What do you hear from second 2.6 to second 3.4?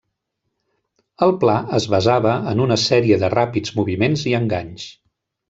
una sèrie de